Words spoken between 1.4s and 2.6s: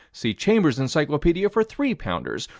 for three pounders.